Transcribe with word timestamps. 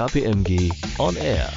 KPMG 0.00 0.70
On 0.98 1.14
Air. 1.14 1.52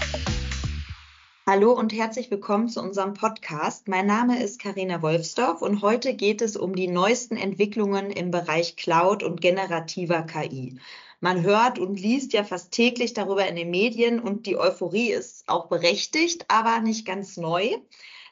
Hallo 1.47 1.71
und 1.71 1.93
herzlich 1.93 2.29
willkommen 2.29 2.67
zu 2.67 2.81
unserem 2.81 3.13
Podcast. 3.13 3.87
Mein 3.87 4.05
Name 4.05 4.43
ist 4.43 4.59
Karina 4.59 5.01
Wolfsdorf 5.01 5.61
und 5.61 5.81
heute 5.81 6.13
geht 6.13 6.41
es 6.41 6.57
um 6.57 6.75
die 6.75 6.89
neuesten 6.89 7.37
Entwicklungen 7.37 8.11
im 8.11 8.31
Bereich 8.31 8.75
Cloud 8.75 9.23
und 9.23 9.39
generativer 9.39 10.23
KI. 10.23 10.77
Man 11.21 11.41
hört 11.41 11.79
und 11.79 11.97
liest 11.97 12.33
ja 12.33 12.43
fast 12.43 12.73
täglich 12.73 13.13
darüber 13.13 13.47
in 13.47 13.55
den 13.55 13.69
Medien 13.69 14.19
und 14.19 14.45
die 14.45 14.57
Euphorie 14.57 15.11
ist 15.11 15.47
auch 15.47 15.67
berechtigt, 15.67 16.43
aber 16.49 16.81
nicht 16.81 17.05
ganz 17.05 17.37
neu. 17.37 17.69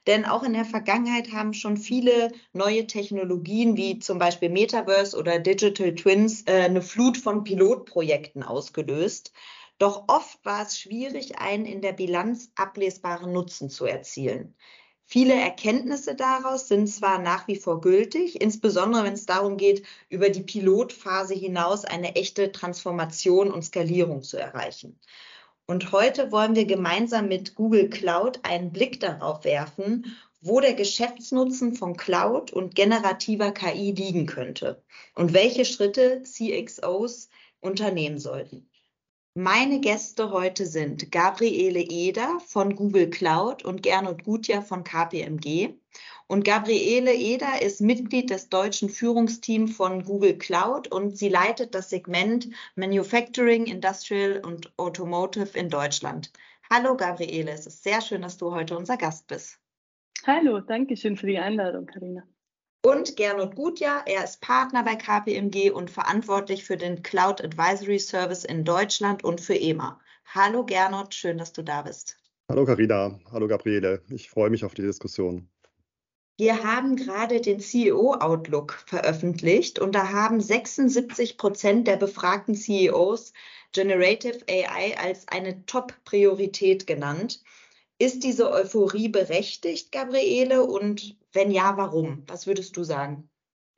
Denn 0.08 0.26
auch 0.26 0.44
in 0.44 0.52
der 0.52 0.66
Vergangenheit 0.66 1.32
haben 1.32 1.54
schon 1.54 1.78
viele 1.78 2.34
neue 2.52 2.86
Technologien 2.86 3.78
wie 3.78 4.00
zum 4.00 4.18
Beispiel 4.18 4.50
Metaverse 4.50 5.16
oder 5.16 5.40
Digital 5.40 5.96
Twins 5.96 6.42
äh, 6.48 6.64
eine 6.64 6.82
Flut 6.82 7.18
von 7.18 7.46
Pilotprojekten 7.46 8.44
ausgelöst. 8.44 9.32
Doch 9.82 10.04
oft 10.10 10.46
war 10.46 10.62
es 10.62 10.80
schwierig, 10.80 11.40
einen 11.40 11.66
in 11.66 11.82
der 11.82 11.94
Bilanz 11.94 12.52
ablesbaren 12.54 13.34
Nutzen 13.34 13.72
zu 13.72 13.86
erzielen. 13.86 14.54
Viele 15.06 15.34
Erkenntnisse 15.34 16.14
daraus 16.14 16.68
sind 16.68 16.86
zwar 16.86 17.18
nach 17.18 17.48
wie 17.48 17.56
vor 17.56 17.82
gültig, 17.82 18.40
insbesondere 18.40 19.04
wenn 19.04 19.14
es 19.14 19.26
darum 19.26 19.58
geht, 19.58 19.84
über 20.10 20.30
die 20.30 20.44
Pilotphase 20.44 21.34
hinaus 21.34 21.84
eine 21.84 22.16
echte 22.16 22.52
Transformation 22.52 23.50
und 23.50 23.64
Skalierung 23.64 24.22
zu 24.22 24.38
erreichen. 24.38 25.00
Und 25.66 25.92
heute 25.92 26.32
wollen 26.32 26.56
wir 26.56 26.66
gemeinsam 26.66 27.28
mit 27.28 27.56
Google 27.56 27.90
Cloud 27.90 28.42
einen 28.44 28.72
Blick 28.72 29.00
darauf 29.00 29.44
werfen, 29.46 30.16
wo 30.42 30.60
der 30.60 30.76
Geschäftsnutzen 30.76 31.74
von 31.74 31.98
Cloud 31.98 32.54
und 32.54 32.76
generativer 32.76 33.52
KI 33.52 33.94
liegen 33.94 34.28
könnte 34.28 34.84
und 35.16 35.34
welche 35.34 35.66
Schritte 35.66 36.22
CXOs 36.22 37.30
unternehmen 37.62 38.20
sollten. 38.20 38.68
Meine 39.34 39.80
Gäste 39.80 40.32
heute 40.32 40.66
sind 40.66 41.10
Gabriele 41.10 41.80
Eder 41.80 42.42
von 42.46 42.76
Google 42.76 43.10
Cloud 43.10 43.64
und 43.64 43.82
Gernot 43.82 44.26
Gutjahr 44.26 44.62
von 44.62 44.84
KPMG. 44.84 45.74
Und 46.28 46.44
Gabriele 46.44 47.14
Eder 47.14 47.62
ist 47.62 47.80
Mitglied 47.80 48.30
des 48.30 48.50
deutschen 48.50 48.90
Führungsteams 48.90 49.74
von 49.74 50.04
Google 50.04 50.38
Cloud 50.38 50.90
und 50.90 51.18
sie 51.18 51.30
leitet 51.30 51.74
das 51.76 51.90
Segment 51.90 52.50
Manufacturing, 52.76 53.68
Industrial 53.68 54.42
und 54.46 54.74
Automotive 54.78 55.58
in 55.58 55.70
Deutschland. 55.70 56.34
Hallo 56.70 56.98
Gabriele, 56.98 57.52
es 57.52 57.66
ist 57.66 57.84
sehr 57.84 58.02
schön, 58.02 58.24
dass 58.24 58.36
du 58.36 58.54
heute 58.54 58.78
unser 58.78 58.98
Gast 58.98 59.28
bist. 59.28 59.62
Hallo, 60.28 60.60
danke 60.60 60.98
schön 60.98 61.16
für 61.16 61.28
die 61.28 61.40
Einladung, 61.40 61.86
Karina 61.86 62.28
und 62.82 63.16
Gernot 63.16 63.56
Gutjahr. 63.56 64.04
Er 64.08 64.24
ist 64.24 64.42
Partner 64.42 64.84
bei 64.84 64.96
KPMG 64.96 65.72
und 65.72 65.90
verantwortlich 65.90 66.64
für 66.64 66.78
den 66.78 67.04
Cloud 67.04 67.44
Advisory 67.44 68.00
Service 68.00 68.44
in 68.44 68.64
Deutschland 68.64 69.24
und 69.24 69.42
für 69.42 69.56
EMA. 69.56 70.00
Hallo 70.26 70.66
Gernot, 70.66 71.14
schön, 71.14 71.38
dass 71.38 71.54
du 71.54 71.62
da 71.62 71.84
bist. 71.84 72.18
Hallo 72.50 72.66
Carina, 72.66 73.20
hallo 73.32 73.48
Gabriele. 73.48 74.02
Ich 74.10 74.30
freue 74.30 74.50
mich 74.50 74.66
auf 74.66 74.74
die 74.74 74.82
Diskussion. 74.82 75.48
Wir 76.38 76.64
haben 76.64 76.96
gerade 76.96 77.40
den 77.40 77.60
CEO 77.60 78.16
Outlook 78.16 78.84
veröffentlicht 78.88 79.78
und 79.78 79.94
da 79.94 80.12
haben 80.12 80.42
76 80.42 81.38
Prozent 81.38 81.88
der 81.88 81.98
befragten 81.98 82.56
CEOs 82.56 83.34
Generative 83.74 84.40
AI 84.50 84.98
als 84.98 85.28
eine 85.28 85.66
Top-Priorität 85.66 86.88
genannt. 86.88 87.44
Ist 88.02 88.24
diese 88.24 88.50
Euphorie 88.50 89.10
berechtigt, 89.10 89.92
Gabriele? 89.92 90.64
Und 90.64 91.16
wenn 91.34 91.52
ja, 91.52 91.78
warum? 91.78 92.24
Was 92.26 92.48
würdest 92.48 92.76
du 92.76 92.84
sagen? 92.84 93.30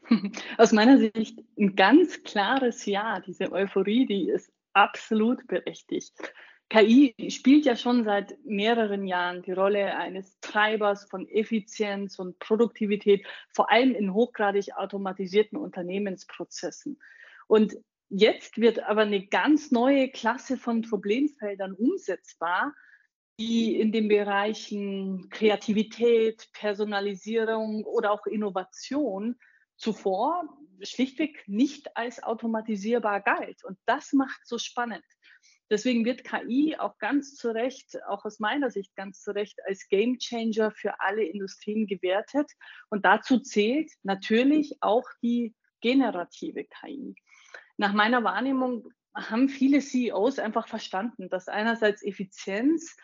Aus 0.57 0.71
meiner 0.71 0.97
Sicht 0.97 1.43
ein 1.59 1.75
ganz 1.75 2.23
klares 2.23 2.85
Ja. 2.85 3.19
Diese 3.19 3.51
Euphorie, 3.51 4.05
die 4.05 4.29
ist 4.29 4.49
absolut 4.71 5.45
berechtigt. 5.47 6.13
KI 6.69 7.13
spielt 7.31 7.65
ja 7.65 7.75
schon 7.75 8.05
seit 8.05 8.37
mehreren 8.45 9.07
Jahren 9.07 9.41
die 9.41 9.51
Rolle 9.51 9.93
eines 9.97 10.39
Treibers 10.39 11.03
von 11.09 11.27
Effizienz 11.27 12.17
und 12.17 12.39
Produktivität, 12.39 13.25
vor 13.49 13.69
allem 13.69 13.93
in 13.93 14.13
hochgradig 14.13 14.73
automatisierten 14.77 15.57
Unternehmensprozessen. 15.57 16.97
Und 17.47 17.75
jetzt 18.07 18.57
wird 18.57 18.81
aber 18.83 19.01
eine 19.01 19.27
ganz 19.27 19.71
neue 19.71 20.07
Klasse 20.07 20.55
von 20.55 20.81
Problemfeldern 20.81 21.73
umsetzbar, 21.73 22.73
die 23.39 23.79
in 23.79 23.91
den 23.91 24.07
Bereichen 24.07 25.29
Kreativität, 25.29 26.49
Personalisierung 26.53 27.83
oder 27.85 28.11
auch 28.11 28.25
Innovation 28.27 29.35
zuvor 29.75 30.43
schlichtweg 30.81 31.43
nicht 31.47 31.95
als 31.97 32.21
automatisierbar 32.21 33.21
galt. 33.21 33.63
Und 33.63 33.77
das 33.85 34.13
macht 34.13 34.45
so 34.45 34.57
spannend. 34.57 35.03
Deswegen 35.69 36.05
wird 36.05 36.23
KI 36.23 36.75
auch 36.77 36.97
ganz 36.99 37.35
zu 37.35 37.49
Recht, 37.49 37.97
auch 38.07 38.25
aus 38.25 38.39
meiner 38.39 38.69
Sicht 38.69 38.95
ganz 38.95 39.21
zu 39.21 39.31
Recht, 39.31 39.59
als 39.65 39.87
Game 39.87 40.19
Changer 40.19 40.71
für 40.71 40.99
alle 40.99 41.23
Industrien 41.23 41.87
gewertet. 41.87 42.51
Und 42.89 43.05
dazu 43.05 43.39
zählt 43.39 43.91
natürlich 44.03 44.77
auch 44.81 45.05
die 45.21 45.55
generative 45.81 46.65
KI. 46.65 47.15
Nach 47.77 47.93
meiner 47.93 48.23
Wahrnehmung 48.23 48.89
haben 49.15 49.49
viele 49.49 49.79
CEOs 49.79 50.37
einfach 50.37 50.67
verstanden, 50.67 51.29
dass 51.29 51.47
einerseits 51.47 52.03
Effizienz 52.03 52.95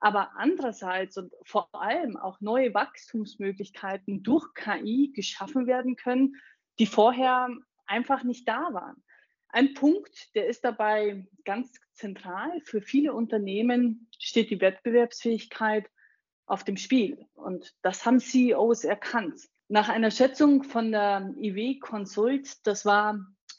aber 0.00 0.32
andererseits 0.36 1.16
und 1.16 1.32
vor 1.44 1.68
allem 1.74 2.16
auch 2.16 2.40
neue 2.40 2.74
Wachstumsmöglichkeiten 2.74 4.22
durch 4.22 4.52
KI 4.54 5.12
geschaffen 5.14 5.66
werden 5.66 5.96
können, 5.96 6.36
die 6.78 6.86
vorher 6.86 7.48
einfach 7.86 8.22
nicht 8.22 8.46
da 8.46 8.72
waren. 8.72 9.02
Ein 9.48 9.74
Punkt, 9.74 10.34
der 10.34 10.48
ist 10.48 10.64
dabei 10.64 11.26
ganz 11.44 11.72
zentral. 11.94 12.60
Für 12.64 12.82
viele 12.82 13.14
Unternehmen 13.14 14.08
steht 14.18 14.50
die 14.50 14.60
Wettbewerbsfähigkeit 14.60 15.88
auf 16.46 16.64
dem 16.64 16.76
Spiel. 16.76 17.26
Und 17.34 17.74
das 17.82 18.04
haben 18.04 18.20
CEOs 18.20 18.84
erkannt. 18.84 19.40
Nach 19.68 19.88
einer 19.88 20.10
Schätzung 20.10 20.62
von 20.62 20.92
der 20.92 21.32
IW 21.40 21.78
Consult, 21.78 22.66
das 22.66 22.84
war 22.84 23.18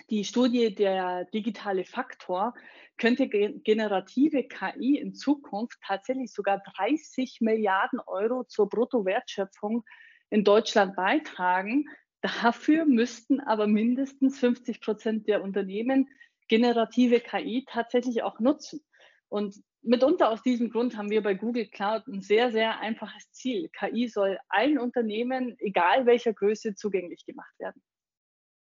die 0.09 0.23
Studie 0.23 0.73
der 0.73 1.25
digitale 1.25 1.83
Faktor, 1.83 2.53
könnte 2.97 3.27
generative 3.27 4.43
KI 4.43 4.97
in 4.97 5.13
Zukunft 5.13 5.79
tatsächlich 5.85 6.31
sogar 6.33 6.61
30 6.75 7.39
Milliarden 7.41 7.99
Euro 8.05 8.43
zur 8.45 8.69
Bruttowertschöpfung 8.69 9.83
in 10.29 10.43
Deutschland 10.43 10.95
beitragen. 10.95 11.85
Dafür 12.21 12.85
müssten 12.85 13.39
aber 13.39 13.67
mindestens 13.67 14.39
50 14.39 14.81
Prozent 14.81 15.27
der 15.27 15.43
Unternehmen 15.43 16.09
generative 16.47 17.19
KI 17.19 17.65
tatsächlich 17.69 18.23
auch 18.23 18.39
nutzen. 18.39 18.83
Und 19.29 19.55
mitunter 19.81 20.29
aus 20.29 20.41
diesem 20.41 20.69
Grund 20.69 20.97
haben 20.97 21.09
wir 21.09 21.21
bei 21.21 21.33
Google 21.33 21.67
Cloud 21.67 22.07
ein 22.07 22.21
sehr, 22.21 22.51
sehr 22.51 22.79
einfaches 22.79 23.31
Ziel. 23.31 23.69
KI 23.69 24.07
soll 24.07 24.39
allen 24.47 24.79
Unternehmen, 24.79 25.55
egal 25.59 26.05
welcher 26.05 26.33
Größe, 26.33 26.75
zugänglich 26.75 27.25
gemacht 27.25 27.53
werden. 27.59 27.81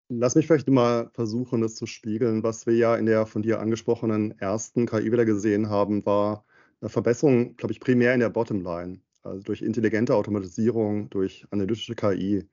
Lass 0.09 0.35
mich 0.35 0.47
vielleicht 0.47 0.69
mal 0.69 1.09
versuchen, 1.13 1.61
das 1.61 1.75
zu 1.75 1.85
spiegeln. 1.85 2.43
Was 2.43 2.65
wir 2.65 2.75
ja 2.75 2.95
in 2.95 3.05
der 3.05 3.25
von 3.25 3.41
dir 3.41 3.59
angesprochenen 3.59 4.37
ersten 4.39 4.85
KI-Welle 4.85 5.25
gesehen 5.25 5.69
haben, 5.69 6.05
war 6.05 6.45
eine 6.79 6.89
Verbesserung, 6.89 7.55
glaube 7.57 7.73
ich, 7.73 7.79
primär 7.81 8.13
in 8.13 8.21
der 8.21 8.29
Bottomline, 8.29 9.01
also 9.23 9.43
durch 9.43 9.61
intelligente 9.61 10.15
Automatisierung, 10.15 11.09
durch 11.09 11.45
analytische 11.51 11.95
KI. 11.95 12.47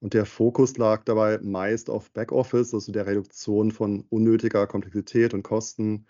Und 0.00 0.14
der 0.14 0.26
Fokus 0.26 0.76
lag 0.78 1.04
dabei 1.04 1.38
meist 1.42 1.90
auf 1.90 2.12
Backoffice, 2.12 2.74
also 2.74 2.92
der 2.92 3.06
Reduktion 3.06 3.72
von 3.72 4.06
unnötiger 4.10 4.66
Komplexität 4.68 5.34
und 5.34 5.42
Kosten, 5.44 6.06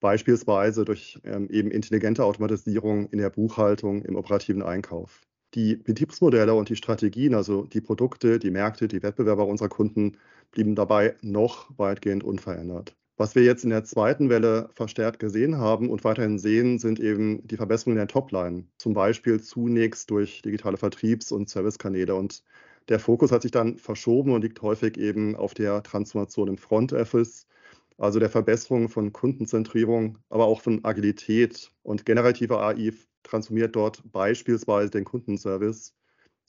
beispielsweise 0.00 0.84
durch 0.84 1.20
ähm, 1.24 1.48
eben 1.50 1.70
intelligente 1.70 2.24
Automatisierung 2.24 3.08
in 3.10 3.18
der 3.18 3.30
Buchhaltung, 3.30 4.02
im 4.02 4.16
operativen 4.16 4.62
Einkauf. 4.62 5.27
Die 5.54 5.76
Betriebsmodelle 5.76 6.54
und 6.54 6.68
die 6.68 6.76
Strategien, 6.76 7.34
also 7.34 7.64
die 7.64 7.80
Produkte, 7.80 8.38
die 8.38 8.50
Märkte, 8.50 8.86
die 8.86 9.02
Wettbewerber 9.02 9.46
unserer 9.46 9.68
Kunden, 9.68 10.18
blieben 10.50 10.74
dabei 10.74 11.16
noch 11.22 11.70
weitgehend 11.78 12.22
unverändert. 12.22 12.94
Was 13.16 13.34
wir 13.34 13.42
jetzt 13.42 13.64
in 13.64 13.70
der 13.70 13.82
zweiten 13.82 14.28
Welle 14.28 14.68
verstärkt 14.74 15.18
gesehen 15.18 15.56
haben 15.58 15.90
und 15.90 16.04
weiterhin 16.04 16.38
sehen, 16.38 16.78
sind 16.78 17.00
eben 17.00 17.44
die 17.48 17.56
Verbesserungen 17.56 17.96
der 17.96 18.06
Topline. 18.06 18.66
Zum 18.78 18.94
Beispiel 18.94 19.40
zunächst 19.40 20.10
durch 20.10 20.40
digitale 20.42 20.76
Vertriebs- 20.76 21.32
und 21.32 21.48
Servicekanäle. 21.48 22.14
Und 22.14 22.44
der 22.88 23.00
Fokus 23.00 23.32
hat 23.32 23.42
sich 23.42 23.50
dann 23.50 23.76
verschoben 23.76 24.32
und 24.32 24.42
liegt 24.42 24.62
häufig 24.62 24.98
eben 24.98 25.34
auf 25.34 25.54
der 25.54 25.82
Transformation 25.82 26.46
im 26.46 26.58
Front 26.58 26.92
Office, 26.92 27.48
also 27.96 28.20
der 28.20 28.30
Verbesserung 28.30 28.88
von 28.88 29.12
Kundenzentrierung, 29.12 30.18
aber 30.28 30.44
auch 30.44 30.60
von 30.60 30.84
Agilität. 30.84 31.72
Und 31.82 32.06
generative 32.06 32.60
AI 32.60 32.92
transformiert 33.28 33.76
dort 33.76 34.02
beispielsweise 34.10 34.90
den 34.90 35.04
Kundenservice, 35.04 35.94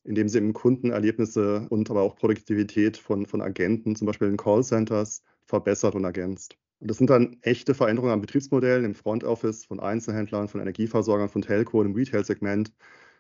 indem 0.04 0.30
sie 0.30 0.38
im 0.38 0.54
Kundenerlebnisse 0.54 1.68
und 1.70 1.90
aber 1.90 2.02
auch 2.02 2.16
Produktivität 2.16 2.98
von, 2.98 3.26
von 3.26 3.42
Agenten, 3.42 3.96
zum 3.96 4.08
Beispiel 4.08 4.30
in 4.30 4.38
Callcenters, 4.38 5.24
verbessert 5.46 5.96
und 5.96 6.04
ergänzt. 6.04 6.58
Und 6.80 6.90
das 6.90 6.98
sind 6.98 7.10
dann 7.10 7.38
echte 7.42 7.74
Veränderungen 7.74 8.14
am 8.14 8.22
Betriebsmodell 8.22 8.86
im 8.86 8.96
Front 8.96 9.24
Office 9.24 9.66
von 9.66 9.80
Einzelhändlern, 9.80 10.48
von 10.48 10.62
Energieversorgern, 10.62 11.28
von 11.28 11.42
Telco 11.42 11.84
im 11.84 11.94
Retail-Segment, 11.94 12.72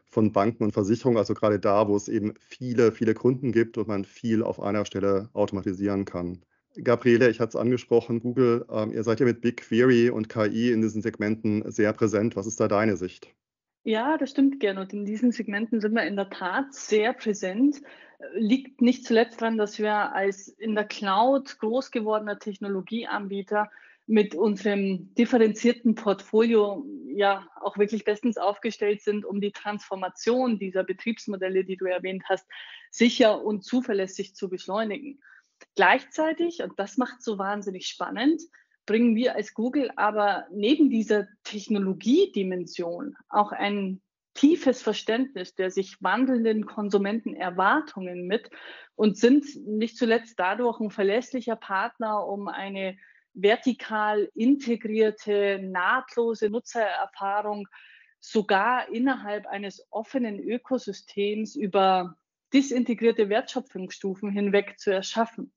von 0.09 0.31
Banken 0.31 0.63
und 0.63 0.71
Versicherungen, 0.71 1.17
also 1.17 1.33
gerade 1.33 1.59
da, 1.59 1.87
wo 1.87 1.95
es 1.95 2.07
eben 2.07 2.33
viele, 2.39 2.91
viele 2.91 3.13
Kunden 3.13 3.51
gibt 3.51 3.77
und 3.77 3.87
man 3.87 4.05
viel 4.05 4.43
auf 4.43 4.59
einer 4.61 4.85
Stelle 4.85 5.29
automatisieren 5.33 6.05
kann. 6.05 6.41
Gabriele, 6.83 7.29
ich 7.29 7.39
hatte 7.39 7.49
es 7.49 7.55
angesprochen, 7.55 8.19
Google, 8.21 8.65
ähm, 8.71 8.91
ihr 8.93 9.03
seid 9.03 9.19
ja 9.19 9.25
mit 9.25 9.41
BigQuery 9.41 10.09
und 10.09 10.29
KI 10.29 10.71
in 10.71 10.81
diesen 10.81 11.01
Segmenten 11.01 11.69
sehr 11.71 11.93
präsent. 11.93 12.35
Was 12.35 12.47
ist 12.47 12.59
da 12.59 12.67
deine 12.67 12.95
Sicht? 12.95 13.35
Ja, 13.89 14.19
das 14.19 14.29
stimmt 14.29 14.59
gerne. 14.59 14.81
Und 14.81 14.93
in 14.93 15.03
diesen 15.03 15.31
Segmenten 15.31 15.81
sind 15.81 15.95
wir 15.95 16.03
in 16.03 16.15
der 16.15 16.29
Tat 16.29 16.75
sehr 16.75 17.11
präsent. 17.11 17.81
Liegt 18.35 18.81
nicht 18.81 19.03
zuletzt 19.03 19.41
daran, 19.41 19.57
dass 19.57 19.79
wir 19.79 20.13
als 20.13 20.47
in 20.47 20.75
der 20.75 20.83
Cloud 20.83 21.57
groß 21.57 21.89
gewordener 21.89 22.37
Technologieanbieter 22.37 23.71
mit 24.05 24.35
unserem 24.35 25.15
differenzierten 25.15 25.95
Portfolio 25.95 26.85
ja 27.15 27.49
auch 27.61 27.79
wirklich 27.79 28.03
bestens 28.03 28.37
aufgestellt 28.37 29.01
sind, 29.01 29.25
um 29.25 29.41
die 29.41 29.53
Transformation 29.53 30.59
dieser 30.59 30.83
Betriebsmodelle, 30.83 31.65
die 31.65 31.77
du 31.77 31.85
erwähnt 31.85 32.25
hast, 32.29 32.47
sicher 32.91 33.43
und 33.43 33.63
zuverlässig 33.63 34.35
zu 34.35 34.49
beschleunigen. 34.49 35.19
Gleichzeitig, 35.73 36.61
und 36.61 36.77
das 36.77 36.97
macht 36.97 37.23
so 37.23 37.39
wahnsinnig 37.39 37.87
spannend, 37.87 38.39
bringen 38.85 39.15
wir 39.15 39.35
als 39.35 39.53
Google 39.53 39.91
aber 39.95 40.45
neben 40.51 40.89
dieser 40.89 41.27
Technologiedimension 41.43 43.15
auch 43.29 43.51
ein 43.51 44.01
tiefes 44.33 44.81
Verständnis 44.81 45.55
der 45.55 45.71
sich 45.71 45.97
wandelnden 46.01 46.65
Konsumentenerwartungen 46.65 48.25
mit 48.25 48.49
und 48.95 49.17
sind 49.17 49.45
nicht 49.65 49.97
zuletzt 49.97 50.39
dadurch 50.39 50.79
ein 50.79 50.91
verlässlicher 50.91 51.55
Partner, 51.55 52.25
um 52.25 52.47
eine 52.47 52.97
vertikal 53.33 54.29
integrierte, 54.33 55.59
nahtlose 55.61 56.49
Nutzererfahrung 56.49 57.67
sogar 58.19 58.89
innerhalb 58.89 59.47
eines 59.47 59.85
offenen 59.91 60.39
Ökosystems 60.39 61.55
über 61.55 62.17
disintegrierte 62.53 63.29
Wertschöpfungsstufen 63.29 64.31
hinweg 64.31 64.79
zu 64.79 64.91
erschaffen. 64.91 65.53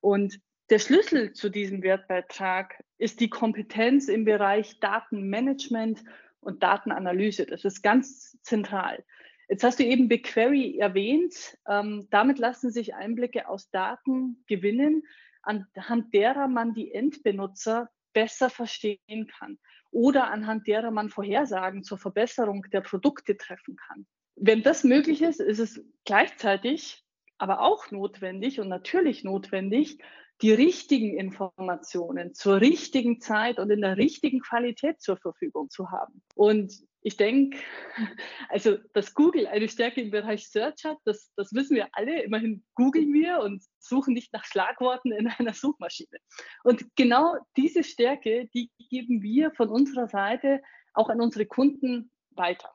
Und 0.00 0.40
der 0.70 0.78
Schlüssel 0.78 1.32
zu 1.32 1.50
diesem 1.50 1.82
Wertbeitrag 1.82 2.82
ist 2.98 3.20
die 3.20 3.28
Kompetenz 3.28 4.08
im 4.08 4.24
Bereich 4.24 4.80
Datenmanagement 4.80 6.02
und 6.40 6.62
Datenanalyse. 6.62 7.46
Das 7.46 7.64
ist 7.64 7.82
ganz 7.82 8.38
zentral. 8.42 9.04
Jetzt 9.48 9.62
hast 9.62 9.78
du 9.78 9.84
eben 9.84 10.08
BigQuery 10.08 10.78
erwähnt. 10.78 11.58
Ähm, 11.68 12.08
damit 12.10 12.38
lassen 12.38 12.70
sich 12.70 12.94
Einblicke 12.94 13.48
aus 13.48 13.70
Daten 13.70 14.42
gewinnen, 14.46 15.02
anhand 15.42 16.14
derer 16.14 16.48
man 16.48 16.72
die 16.72 16.92
Endbenutzer 16.92 17.90
besser 18.14 18.48
verstehen 18.48 19.26
kann 19.38 19.58
oder 19.90 20.30
anhand 20.30 20.66
derer 20.66 20.90
man 20.90 21.10
Vorhersagen 21.10 21.84
zur 21.84 21.98
Verbesserung 21.98 22.66
der 22.72 22.80
Produkte 22.80 23.36
treffen 23.36 23.76
kann. 23.76 24.06
Wenn 24.36 24.62
das 24.62 24.82
möglich 24.82 25.22
ist, 25.22 25.40
ist 25.40 25.58
es 25.58 25.84
gleichzeitig 26.04 27.04
aber 27.36 27.60
auch 27.60 27.90
notwendig 27.90 28.60
und 28.60 28.68
natürlich 28.68 29.24
notwendig, 29.24 29.98
die 30.44 30.52
richtigen 30.52 31.16
Informationen 31.16 32.34
zur 32.34 32.60
richtigen 32.60 33.18
Zeit 33.18 33.58
und 33.58 33.70
in 33.70 33.80
der 33.80 33.96
richtigen 33.96 34.40
Qualität 34.40 35.00
zur 35.00 35.16
Verfügung 35.16 35.70
zu 35.70 35.90
haben. 35.90 36.20
Und 36.34 36.70
ich 37.00 37.16
denke, 37.16 37.56
also 38.50 38.76
dass 38.92 39.14
Google 39.14 39.46
eine 39.46 39.70
Stärke 39.70 40.02
im 40.02 40.10
Bereich 40.10 40.46
Search 40.50 40.84
hat, 40.84 40.98
das, 41.06 41.32
das 41.36 41.54
wissen 41.54 41.76
wir 41.76 41.88
alle. 41.92 42.24
Immerhin 42.24 42.62
googeln 42.74 43.10
wir 43.14 43.38
und 43.38 43.64
suchen 43.78 44.12
nicht 44.12 44.34
nach 44.34 44.44
Schlagworten 44.44 45.12
in 45.12 45.28
einer 45.38 45.54
Suchmaschine. 45.54 46.18
Und 46.62 46.94
genau 46.94 47.36
diese 47.56 47.82
Stärke, 47.82 48.46
die 48.52 48.70
geben 48.90 49.22
wir 49.22 49.50
von 49.52 49.70
unserer 49.70 50.08
Seite 50.08 50.60
auch 50.92 51.08
an 51.08 51.22
unsere 51.22 51.46
Kunden 51.46 52.10
weiter. 52.32 52.70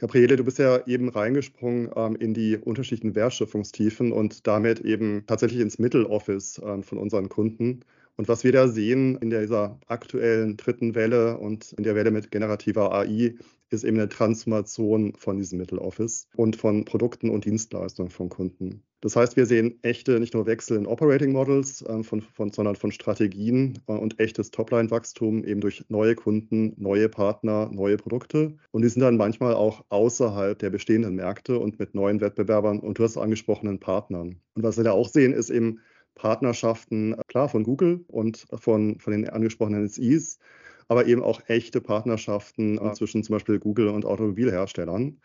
Gabriele, 0.00 0.36
du 0.36 0.44
bist 0.44 0.58
ja 0.58 0.86
eben 0.86 1.10
reingesprungen 1.10 1.90
ähm, 1.94 2.16
in 2.16 2.32
die 2.32 2.56
unterschiedlichen 2.56 3.14
Wertschöpfungstiefen 3.14 4.12
und 4.12 4.46
damit 4.46 4.80
eben 4.80 5.24
tatsächlich 5.26 5.60
ins 5.60 5.78
Mitteloffice 5.78 6.58
äh, 6.58 6.82
von 6.82 6.96
unseren 6.96 7.28
Kunden. 7.28 7.80
Und 8.20 8.28
was 8.28 8.44
wir 8.44 8.52
da 8.52 8.68
sehen 8.68 9.16
in 9.22 9.30
dieser 9.30 9.80
aktuellen 9.86 10.58
dritten 10.58 10.94
Welle 10.94 11.38
und 11.38 11.72
in 11.78 11.84
der 11.84 11.94
Welle 11.94 12.10
mit 12.10 12.30
generativer 12.30 12.92
AI, 12.92 13.34
ist 13.70 13.82
eben 13.82 13.96
eine 13.96 14.10
Transformation 14.10 15.14
von 15.16 15.38
diesem 15.38 15.58
Mitteloffice 15.58 16.28
und 16.36 16.54
von 16.54 16.84
Produkten 16.84 17.30
und 17.30 17.46
Dienstleistungen 17.46 18.10
von 18.10 18.28
Kunden. 18.28 18.82
Das 19.00 19.16
heißt, 19.16 19.38
wir 19.38 19.46
sehen 19.46 19.78
echte, 19.80 20.20
nicht 20.20 20.34
nur 20.34 20.44
Wechsel 20.44 20.76
in 20.76 20.86
Operating 20.86 21.32
Models, 21.32 21.80
äh, 21.80 22.02
von, 22.02 22.20
von, 22.20 22.50
sondern 22.52 22.76
von 22.76 22.92
Strategien 22.92 23.78
äh, 23.86 23.92
und 23.92 24.20
echtes 24.20 24.50
Topline-Wachstum 24.50 25.42
eben 25.44 25.62
durch 25.62 25.86
neue 25.88 26.14
Kunden, 26.14 26.74
neue 26.76 27.08
Partner, 27.08 27.70
neue 27.72 27.96
Produkte. 27.96 28.54
Und 28.70 28.82
die 28.82 28.90
sind 28.90 29.00
dann 29.00 29.16
manchmal 29.16 29.54
auch 29.54 29.82
außerhalb 29.88 30.58
der 30.58 30.68
bestehenden 30.68 31.14
Märkte 31.14 31.58
und 31.58 31.78
mit 31.78 31.94
neuen 31.94 32.20
Wettbewerbern 32.20 32.80
und 32.80 32.98
du 32.98 33.04
hast 33.04 33.16
angesprochenen 33.16 33.80
Partnern. 33.80 34.36
Und 34.52 34.62
was 34.62 34.76
wir 34.76 34.84
da 34.84 34.92
auch 34.92 35.08
sehen, 35.08 35.32
ist 35.32 35.48
eben 35.48 35.80
Partnerschaften, 36.20 37.14
äh, 37.14 37.22
klar, 37.28 37.48
von 37.48 37.64
Google 37.64 38.04
und 38.08 38.46
von, 38.52 38.98
von 39.00 39.12
den 39.12 39.28
angesprochenen 39.30 39.88
SIs, 39.88 40.38
aber 40.86 41.06
eben 41.06 41.22
auch 41.22 41.40
echte 41.46 41.80
Partnerschaften 41.80 42.76
äh, 42.76 42.92
zwischen 42.92 43.24
zum 43.24 43.34
Beispiel 43.36 43.58
Google 43.58 43.88
und 43.88 44.04
Automobilherstellern. 44.04 45.18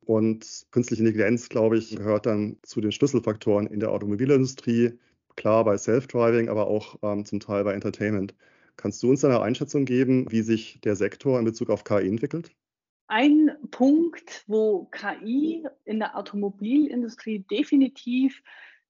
Und 0.00 0.66
künstliche 0.70 1.02
Intelligenz, 1.02 1.48
glaube 1.48 1.76
ich, 1.76 1.96
gehört 1.96 2.26
dann 2.26 2.56
zu 2.62 2.80
den 2.80 2.92
Schlüsselfaktoren 2.92 3.66
in 3.66 3.80
der 3.80 3.90
Automobilindustrie, 3.90 4.92
klar 5.34 5.64
bei 5.64 5.76
Self-Driving, 5.76 6.48
aber 6.48 6.68
auch 6.68 6.96
ähm, 7.02 7.24
zum 7.24 7.40
Teil 7.40 7.64
bei 7.64 7.74
Entertainment. 7.74 8.34
Kannst 8.76 9.02
du 9.02 9.10
uns 9.10 9.24
eine 9.24 9.40
Einschätzung 9.40 9.86
geben, 9.86 10.30
wie 10.30 10.42
sich 10.42 10.80
der 10.82 10.94
Sektor 10.94 11.36
in 11.40 11.44
Bezug 11.44 11.68
auf 11.68 11.82
KI 11.82 12.06
entwickelt? 12.06 12.52
Ein 13.08 13.50
Punkt, 13.72 14.44
wo 14.46 14.84
KI 14.92 15.66
in 15.84 15.98
der 15.98 16.16
Automobilindustrie 16.16 17.40
definitiv 17.50 18.40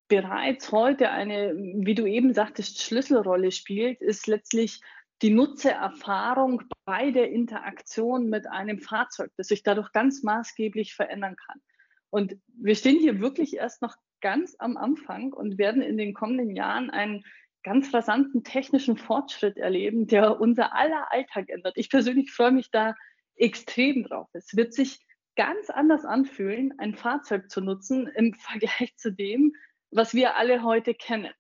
bereits 0.08 0.72
heute 0.72 1.10
eine, 1.10 1.54
wie 1.56 1.94
du 1.94 2.06
eben 2.06 2.34
sagtest, 2.34 2.82
Schlüsselrolle 2.82 3.52
spielt, 3.52 4.00
ist 4.00 4.26
letztlich 4.26 4.80
die 5.22 5.30
Nutzererfahrung 5.30 6.62
bei 6.84 7.10
der 7.10 7.30
Interaktion 7.30 8.28
mit 8.28 8.46
einem 8.46 8.80
Fahrzeug, 8.80 9.30
das 9.36 9.48
sich 9.48 9.62
dadurch 9.62 9.92
ganz 9.92 10.22
maßgeblich 10.22 10.94
verändern 10.94 11.36
kann. 11.36 11.60
Und 12.10 12.36
wir 12.54 12.74
stehen 12.74 12.98
hier 12.98 13.20
wirklich 13.20 13.56
erst 13.56 13.82
noch 13.82 13.96
ganz 14.20 14.56
am 14.58 14.76
Anfang 14.76 15.32
und 15.32 15.58
werden 15.58 15.82
in 15.82 15.96
den 15.96 16.14
kommenden 16.14 16.54
Jahren 16.56 16.90
einen 16.90 17.24
ganz 17.62 17.92
rasanten 17.92 18.44
technischen 18.44 18.96
Fortschritt 18.96 19.58
erleben, 19.58 20.06
der 20.06 20.40
unser 20.40 20.74
aller 20.74 21.12
Alltag 21.12 21.48
ändert. 21.48 21.76
Ich 21.76 21.90
persönlich 21.90 22.30
freue 22.32 22.52
mich 22.52 22.70
da 22.70 22.94
extrem 23.34 24.04
drauf. 24.04 24.28
Es 24.32 24.56
wird 24.56 24.72
sich 24.72 25.00
ganz 25.36 25.70
anders 25.70 26.04
anfühlen, 26.04 26.74
ein 26.78 26.94
Fahrzeug 26.94 27.50
zu 27.50 27.60
nutzen 27.60 28.06
im 28.06 28.34
Vergleich 28.38 28.96
zu 28.96 29.12
dem, 29.12 29.52
was 29.90 30.14
wir 30.14 30.36
alle 30.36 30.62
heute 30.62 30.94
kennen. 30.94 31.32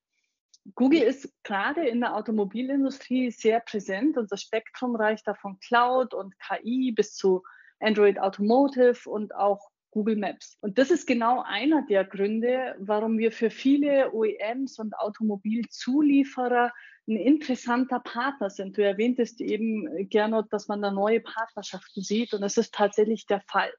Google 0.74 1.02
ist 1.02 1.32
gerade 1.44 1.86
in 1.86 2.00
der 2.00 2.14
Automobilindustrie 2.14 3.30
sehr 3.30 3.60
präsent. 3.60 4.18
Unser 4.18 4.36
Spektrum 4.36 4.96
reicht 4.96 5.26
da 5.26 5.34
von 5.34 5.58
Cloud 5.60 6.12
und 6.14 6.34
KI 6.40 6.92
bis 6.92 7.14
zu 7.14 7.42
Android 7.80 8.18
Automotive 8.18 9.08
und 9.08 9.34
auch 9.34 9.70
Google 9.90 10.16
Maps. 10.16 10.58
Und 10.60 10.78
das 10.78 10.90
ist 10.90 11.06
genau 11.06 11.42
einer 11.46 11.86
der 11.88 12.04
Gründe, 12.04 12.76
warum 12.78 13.18
wir 13.18 13.32
für 13.32 13.50
viele 13.50 14.12
OEMs 14.12 14.78
und 14.78 14.94
Automobilzulieferer 14.98 16.72
ein 17.08 17.16
interessanter 17.16 18.00
Partner 18.00 18.50
sind. 18.50 18.76
Du 18.76 18.84
erwähntest 18.84 19.40
eben, 19.40 20.08
Gernot, 20.10 20.52
dass 20.52 20.68
man 20.68 20.82
da 20.82 20.90
neue 20.90 21.20
Partnerschaften 21.20 22.02
sieht 22.02 22.34
und 22.34 22.42
das 22.42 22.58
ist 22.58 22.74
tatsächlich 22.74 23.26
der 23.26 23.40
Fall. 23.40 23.72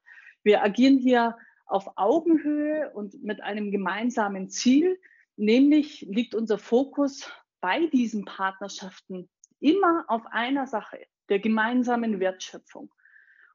Wir 0.43 0.63
agieren 0.63 0.97
hier 0.97 1.37
auf 1.69 1.89
Augenhöhe 1.95 2.91
und 2.93 3.23
mit 3.23 3.41
einem 3.41 3.71
gemeinsamen 3.71 4.49
Ziel, 4.49 4.99
Nämlich 5.39 6.01
liegt 6.01 6.35
unser 6.35 6.57
Fokus 6.57 7.31
bei 7.61 7.85
diesen 7.85 8.25
Partnerschaften 8.25 9.29
immer 9.61 10.03
auf 10.09 10.23
einer 10.31 10.67
Sache, 10.67 10.99
der 11.29 11.39
gemeinsamen 11.39 12.19
Wertschöpfung. 12.19 12.93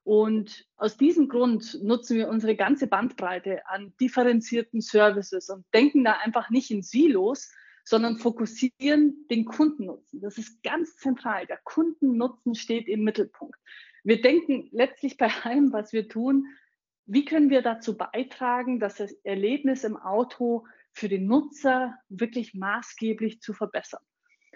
Und 0.02 0.66
aus 0.76 0.96
diesem 0.96 1.28
Grund 1.28 1.78
nutzen 1.82 2.16
wir 2.16 2.28
unsere 2.28 2.56
ganze 2.56 2.86
Bandbreite 2.86 3.68
an 3.68 3.92
differenzierten 4.00 4.80
Services 4.80 5.50
und 5.50 5.66
denken 5.74 6.04
da 6.04 6.12
einfach 6.12 6.48
nicht 6.48 6.70
in 6.70 6.82
Silos, 6.82 7.52
sondern 7.84 8.16
fokussieren 8.16 9.26
den 9.30 9.44
Kundennutzen. 9.44 10.22
Das 10.22 10.38
ist 10.38 10.62
ganz 10.62 10.96
zentral. 10.96 11.46
Der 11.46 11.58
Kundennutzen 11.64 12.54
steht 12.54 12.88
im 12.88 13.04
Mittelpunkt. 13.04 13.58
Wir 14.04 14.22
denken 14.22 14.70
letztlich 14.72 15.18
bei 15.18 15.28
allem, 15.42 15.70
was 15.70 15.92
wir 15.92 16.08
tun, 16.08 16.46
wie 17.06 17.24
können 17.24 17.50
wir 17.50 17.62
dazu 17.62 17.96
beitragen, 17.96 18.80
dass 18.80 18.96
das 18.96 19.12
Erlebnis 19.24 19.84
im 19.84 19.96
Auto 19.96 20.66
für 20.92 21.08
den 21.08 21.26
Nutzer 21.26 21.94
wirklich 22.08 22.54
maßgeblich 22.54 23.40
zu 23.40 23.52
verbessern. 23.52 24.02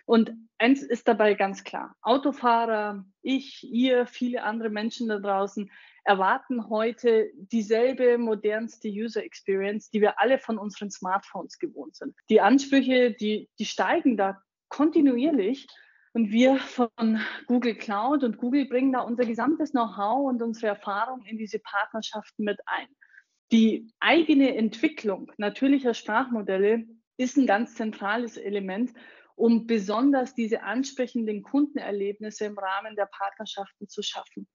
Und 0.07 0.33
eins 0.57 0.83
ist 0.83 1.07
dabei 1.07 1.35
ganz 1.35 1.65
klar. 1.65 1.95
Autofahrer, 2.01 3.05
ich, 3.21 3.63
ihr, 3.71 4.07
viele 4.07 4.43
andere 4.43 4.71
Menschen 4.71 5.09
da 5.09 5.19
draußen 5.19 5.71
erwarten 6.03 6.71
heute 6.71 7.31
dieselbe 7.35 8.17
modernste 8.17 8.89
User 8.89 9.23
Experience, 9.23 9.91
die 9.91 10.01
wir 10.01 10.19
alle 10.19 10.39
von 10.39 10.57
unseren 10.57 10.91
Smartphones 10.91 11.59
gewohnt 11.59 11.97
sind. 11.97 12.17
Die 12.31 12.41
Ansprüche, 12.41 13.13
die, 13.13 13.51
die 13.59 13.67
steigen 13.67 14.17
da 14.17 14.41
kontinuierlich. 14.69 15.67
Und 16.13 16.31
wir 16.31 16.59
von 16.59 17.21
Google 17.47 17.75
Cloud 17.75 18.25
und 18.25 18.39
Google 18.39 18.67
bringen 18.67 18.93
da 18.93 19.01
unser 19.01 19.25
gesamtes 19.25 19.73
Know-how 19.73 20.29
und 20.29 20.43
unsere 20.43 20.69
Erfahrung 20.69 21.25
in 21.25 21.39
diese 21.39 21.59
Partnerschaften 21.59 22.45
mit 22.45 22.59
ein. 22.67 22.89
Die 23.53 23.91
eigene 24.01 24.55
Entwicklung 24.57 25.31
natürlicher 25.39 25.95
Sprachmodelle 25.95 26.85
ist 27.17 27.37
ein 27.37 27.47
ganz 27.47 27.75
zentrales 27.75 28.37
Element. 28.37 28.93
um 29.39 29.67
besonders 29.67 30.35
diese 30.35 30.63
ansprechenden 30.63 31.43
Kundenerlebnisse 31.43 32.47
im 32.47 32.59
Rahmen 32.59 32.97
der 32.97 33.07
Partnerschaften 33.07 33.89
zu 33.89 34.03
schaffen. 34.03 34.49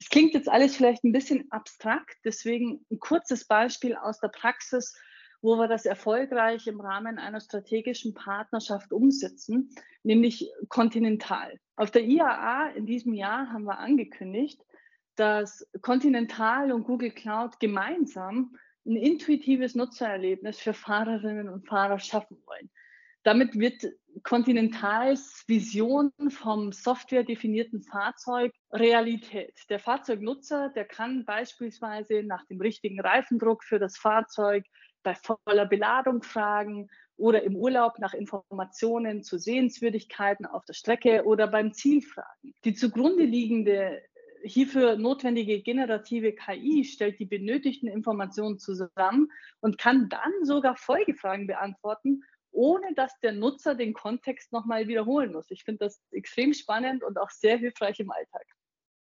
Es 0.00 0.08
klingt 0.08 0.32
jetzt 0.32 0.48
alles 0.48 0.76
vielleicht 0.76 1.04
ein 1.04 1.12
bisschen 1.12 1.46
abstrakt, 1.50 2.16
deswegen 2.24 2.86
ein 2.90 2.98
kurzes 2.98 3.46
Beispiel 3.46 3.94
aus 3.94 4.18
der 4.18 4.28
Praxis, 4.28 4.96
wo 5.42 5.56
wir 5.56 5.68
das 5.68 5.86
erfolgreich 5.86 6.66
im 6.66 6.80
Rahmen 6.80 7.18
einer 7.18 7.40
strategischen 7.40 8.14
Partnerschaft 8.14 8.92
umsetzen, 8.92 9.70
nämlich 10.02 10.50
Continental. 10.68 11.58
Auf 11.76 11.90
der 11.90 12.04
IAA 12.04 12.70
in 12.70 12.86
diesem 12.86 13.14
Jahr 13.14 13.50
haben 13.50 13.64
wir 13.64 13.78
angekündigt, 13.78 14.60
dass 15.16 15.66
Continental 15.82 16.72
und 16.72 16.84
Google 16.84 17.10
Cloud 17.10 17.58
gemeinsam 17.60 18.56
ein 18.86 18.96
intuitives 18.96 19.74
Nutzererlebnis 19.74 20.58
für 20.58 20.72
Fahrerinnen 20.72 21.48
und 21.48 21.66
Fahrer 21.66 21.98
schaffen 21.98 22.38
wollen. 22.46 22.70
Damit 23.22 23.58
wird 23.58 23.84
Continentals 24.22 25.44
Vision 25.46 26.10
vom 26.30 26.72
softwaredefinierten 26.72 27.82
Fahrzeug 27.82 28.52
Realität. 28.72 29.52
Der 29.68 29.78
Fahrzeugnutzer, 29.78 30.70
der 30.70 30.86
kann 30.86 31.26
beispielsweise 31.26 32.22
nach 32.22 32.46
dem 32.46 32.60
richtigen 32.60 32.98
Reifendruck 32.98 33.62
für 33.62 33.78
das 33.78 33.98
Fahrzeug 33.98 34.64
bei 35.02 35.14
voller 35.14 35.66
Beladung 35.66 36.22
fragen 36.22 36.88
oder 37.16 37.42
im 37.42 37.56
Urlaub 37.56 37.98
nach 37.98 38.14
Informationen 38.14 39.22
zu 39.22 39.38
Sehenswürdigkeiten 39.38 40.46
auf 40.46 40.64
der 40.64 40.74
Strecke 40.74 41.24
oder 41.24 41.46
beim 41.46 41.72
Ziel 41.72 42.02
fragen. 42.02 42.54
Die 42.64 42.74
zugrunde 42.74 43.24
liegende 43.24 44.02
hierfür 44.42 44.96
notwendige 44.96 45.60
generative 45.60 46.32
KI 46.32 46.84
stellt 46.84 47.18
die 47.18 47.26
benötigten 47.26 47.88
Informationen 47.88 48.58
zusammen 48.58 49.30
und 49.60 49.76
kann 49.76 50.08
dann 50.08 50.32
sogar 50.44 50.76
Folgefragen 50.76 51.46
beantworten 51.46 52.22
ohne 52.52 52.94
dass 52.94 53.18
der 53.20 53.32
Nutzer 53.32 53.74
den 53.74 53.92
Kontext 53.92 54.52
nochmal 54.52 54.88
wiederholen 54.88 55.32
muss. 55.32 55.50
Ich 55.50 55.64
finde 55.64 55.86
das 55.86 56.02
extrem 56.10 56.52
spannend 56.52 57.04
und 57.04 57.18
auch 57.18 57.30
sehr 57.30 57.56
hilfreich 57.56 58.00
im 58.00 58.10
Alltag. 58.10 58.46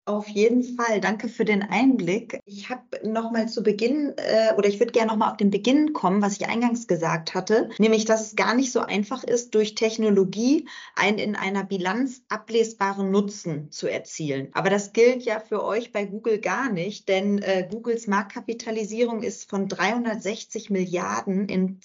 Auf 0.05 0.27
jeden 0.27 0.63
Fall, 0.63 0.99
danke 0.99 1.29
für 1.29 1.45
den 1.45 1.61
Einblick. 1.61 2.41
Ich 2.45 2.69
habe 2.69 2.81
noch 3.05 3.31
mal 3.31 3.47
zu 3.47 3.63
Beginn 3.63 4.13
äh, 4.17 4.53
oder 4.57 4.67
ich 4.67 4.81
würde 4.81 4.91
gerne 4.91 5.07
noch 5.07 5.17
mal 5.17 5.31
auf 5.31 5.37
den 5.37 5.49
Beginn 5.49 5.93
kommen, 5.93 6.21
was 6.21 6.33
ich 6.33 6.49
eingangs 6.49 6.87
gesagt 6.87 7.33
hatte, 7.33 7.69
nämlich, 7.77 8.03
dass 8.03 8.27
es 8.27 8.35
gar 8.35 8.53
nicht 8.53 8.73
so 8.73 8.81
einfach 8.81 9.23
ist, 9.23 9.55
durch 9.55 9.75
Technologie 9.75 10.67
einen 10.95 11.19
in 11.19 11.37
einer 11.37 11.63
Bilanz 11.63 12.21
ablesbaren 12.27 13.11
Nutzen 13.11 13.71
zu 13.71 13.87
erzielen. 13.87 14.49
Aber 14.51 14.69
das 14.69 14.91
gilt 14.91 15.23
ja 15.23 15.39
für 15.39 15.63
euch 15.63 15.93
bei 15.93 16.03
Google 16.03 16.39
gar 16.39 16.69
nicht, 16.69 17.07
denn 17.07 17.37
äh, 17.37 17.65
Googles 17.71 18.05
Marktkapitalisierung 18.05 19.23
ist 19.23 19.49
von 19.49 19.69
360 19.69 20.69
Milliarden 20.69 21.47
in 21.47 21.79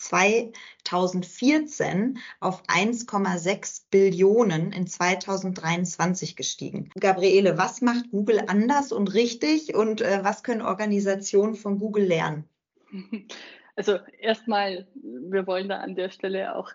2014 0.89 2.19
auf 2.41 2.63
1,6 2.65 3.87
Billionen 3.91 4.73
in 4.73 4.87
2023 4.87 6.37
gestiegen. 6.37 6.91
Gabriele, 6.99 7.59
was 7.59 7.83
macht 7.83 8.11
Google 8.11 8.45
anders 8.47 8.93
und 8.93 9.13
richtig 9.15 9.75
und 9.75 10.01
äh, 10.01 10.21
was 10.23 10.43
können 10.43 10.63
Organisationen 10.63 11.55
von 11.55 11.79
Google 11.79 12.05
lernen? 12.05 12.49
Also 13.77 13.97
erstmal, 14.19 14.89
wir 14.97 15.47
wollen 15.47 15.69
da 15.69 15.77
an 15.77 15.95
der 15.95 16.11
Stelle 16.11 16.57
auch 16.57 16.73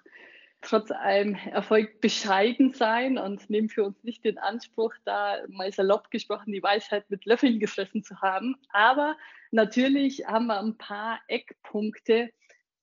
trotz 0.62 0.90
allem 0.90 1.36
Erfolg 1.36 2.00
bescheiden 2.00 2.72
sein 2.72 3.18
und 3.18 3.50
nehmen 3.50 3.68
für 3.68 3.84
uns 3.84 4.02
nicht 4.06 4.24
den 4.24 4.38
Anspruch, 4.38 4.94
da 5.04 5.40
mal 5.50 5.70
salopp 5.74 6.12
gesprochen 6.12 6.54
die 6.54 6.64
Weisheit 6.64 7.10
mit 7.10 7.26
Löffeln 7.26 7.60
gefressen 7.60 8.04
zu 8.04 8.22
haben. 8.22 8.56
Aber 8.70 9.18
natürlich 9.52 10.26
haben 10.26 10.48
wir 10.48 10.62
ein 10.62 10.78
paar 10.78 11.20
Eckpunkte, 11.28 12.32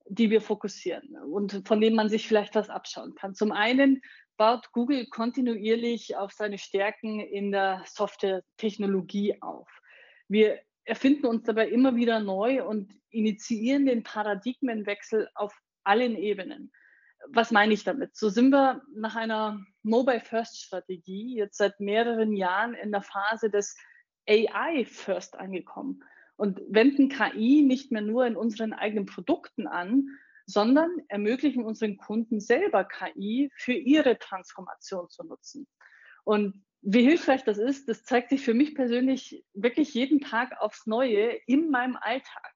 die 0.09 0.31
wir 0.31 0.41
fokussieren 0.41 1.17
und 1.17 1.67
von 1.67 1.81
denen 1.81 1.97
man 1.97 2.09
sich 2.09 2.27
vielleicht 2.27 2.55
was 2.55 2.71
abschauen 2.71 3.15
kann. 3.15 3.35
Zum 3.35 3.53
einen 3.53 4.03
baut 4.37 4.73
Google 4.73 5.07
kontinuierlich 5.07 6.17
auf 6.17 6.33
seine 6.33 6.59
Stärken 6.59 7.21
in 7.21 7.53
der 7.53 7.83
Software-Technologie 7.87 9.41
auf. 9.43 9.69
Wir 10.29 10.61
erfinden 10.85 11.27
uns 11.27 11.45
dabei 11.45 11.69
immer 11.69 11.95
wieder 11.95 12.21
neu 12.21 12.65
und 12.65 12.93
initiieren 13.11 13.87
den 13.87 14.03
Paradigmenwechsel 14.03 15.29
auf 15.35 15.55
allen 15.85 16.17
Ebenen. 16.17 16.73
Was 17.29 17.51
meine 17.51 17.75
ich 17.75 17.85
damit? 17.85 18.17
So 18.17 18.31
sind 18.31 18.51
wir 18.51 18.83
nach 18.95 19.15
einer 19.15 19.61
Mobile-First-Strategie 19.83 21.37
jetzt 21.37 21.59
seit 21.59 21.79
mehreren 21.79 22.33
Jahren 22.33 22.75
in 22.75 22.93
der 22.93 23.03
Phase 23.03 23.51
des 23.51 23.77
AI-First 24.27 25.37
angekommen 25.37 26.03
und 26.41 26.63
wenden 26.71 27.11
KI 27.11 27.61
nicht 27.61 27.93
mehr 27.93 28.01
nur 28.01 28.27
in 28.27 28.35
unseren 28.35 28.73
eigenen 28.73 29.05
Produkten 29.05 29.67
an, 29.67 30.09
sondern 30.47 30.91
ermöglichen 31.09 31.63
unseren 31.63 31.99
Kunden 31.99 32.41
selber 32.41 32.85
KI 32.85 33.51
für 33.57 33.75
ihre 33.75 34.19
Transformation 34.19 35.11
zu 35.11 35.23
nutzen. 35.23 35.67
Und 36.25 36.65
wie 36.81 37.03
hilfreich 37.03 37.45
das 37.45 37.59
ist, 37.59 37.91
das 37.91 38.05
zeigt 38.05 38.31
sich 38.31 38.43
für 38.43 38.55
mich 38.55 38.75
persönlich 38.75 39.45
wirklich 39.53 39.93
jeden 39.93 40.23
Tag 40.23 40.59
aufs 40.61 40.87
Neue 40.87 41.39
in 41.47 41.71
meinem 41.71 41.99
Alltag. 42.01 42.55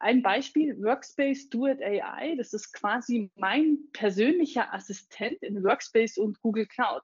Ein 0.00 0.22
Beispiel, 0.22 0.74
Workspace 0.82 1.50
Do 1.50 1.66
It 1.66 1.82
AI, 1.82 2.36
das 2.36 2.54
ist 2.54 2.72
quasi 2.72 3.30
mein 3.34 3.80
persönlicher 3.92 4.72
Assistent 4.72 5.42
in 5.42 5.62
Workspace 5.62 6.16
und 6.16 6.40
Google 6.40 6.66
Cloud. 6.66 7.02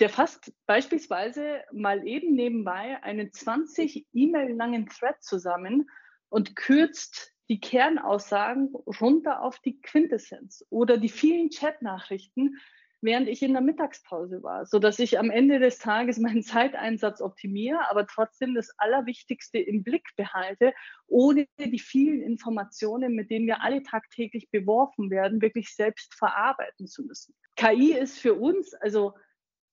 Der 0.00 0.08
fasst 0.08 0.54
beispielsweise 0.66 1.62
mal 1.72 2.06
eben 2.06 2.34
nebenbei 2.34 3.02
einen 3.02 3.32
20 3.32 4.06
E-Mail 4.14 4.54
langen 4.54 4.88
Thread 4.88 5.22
zusammen 5.22 5.90
und 6.30 6.56
kürzt 6.56 7.34
die 7.50 7.60
Kernaussagen 7.60 8.72
runter 9.00 9.42
auf 9.42 9.58
die 9.58 9.78
Quintessenz 9.82 10.64
oder 10.70 10.96
die 10.96 11.10
vielen 11.10 11.50
Chatnachrichten, 11.50 12.58
während 13.02 13.28
ich 13.28 13.42
in 13.42 13.52
der 13.52 13.60
Mittagspause 13.60 14.42
war, 14.42 14.64
so 14.64 14.78
dass 14.78 14.98
ich 15.00 15.18
am 15.18 15.30
Ende 15.30 15.58
des 15.58 15.78
Tages 15.78 16.18
meinen 16.18 16.42
Zeiteinsatz 16.42 17.20
optimiere, 17.20 17.90
aber 17.90 18.06
trotzdem 18.06 18.54
das 18.54 18.70
Allerwichtigste 18.78 19.58
im 19.58 19.82
Blick 19.82 20.08
behalte, 20.16 20.72
ohne 21.08 21.46
die 21.58 21.78
vielen 21.78 22.22
Informationen, 22.22 23.14
mit 23.14 23.30
denen 23.30 23.46
wir 23.46 23.62
alle 23.62 23.82
tagtäglich 23.82 24.48
beworfen 24.50 25.10
werden, 25.10 25.42
wirklich 25.42 25.74
selbst 25.74 26.14
verarbeiten 26.14 26.86
zu 26.86 27.02
müssen. 27.02 27.34
KI 27.56 27.92
ist 27.92 28.18
für 28.18 28.34
uns 28.34 28.72
also 28.72 29.12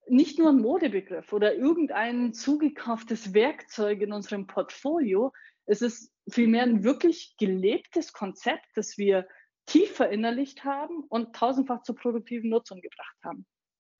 nicht 0.09 0.39
nur 0.39 0.49
ein 0.49 0.61
Modebegriff 0.61 1.33
oder 1.33 1.55
irgendein 1.55 2.33
zugekauftes 2.33 3.33
Werkzeug 3.33 4.01
in 4.01 4.13
unserem 4.13 4.47
Portfolio. 4.47 5.33
Es 5.65 5.81
ist 5.81 6.11
vielmehr 6.29 6.63
ein 6.63 6.83
wirklich 6.83 7.35
gelebtes 7.37 8.13
Konzept, 8.13 8.65
das 8.75 8.97
wir 8.97 9.27
tief 9.65 9.91
verinnerlicht 9.91 10.63
haben 10.63 11.03
und 11.09 11.35
tausendfach 11.35 11.83
zur 11.83 11.95
produktiven 11.95 12.49
Nutzung 12.49 12.81
gebracht 12.81 13.17
haben. 13.23 13.45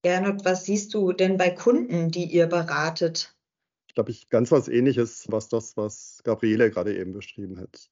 Gernot, 0.04 0.46
was 0.46 0.66
siehst 0.66 0.94
du 0.94 1.12
denn 1.12 1.38
bei 1.38 1.50
Kunden, 1.50 2.10
die 2.12 2.26
ihr 2.26 2.48
beratet? 2.48 3.36
Ich 3.88 3.96
glaube, 3.96 4.12
ich 4.12 4.30
ganz 4.30 4.52
was 4.52 4.68
Ähnliches, 4.68 5.26
was 5.30 5.50
das, 5.50 5.76
was 5.76 6.22
Gabriele 6.24 6.72
gerade 6.72 6.98
eben 6.98 7.14
beschrieben 7.14 7.60
hat. 7.60 7.90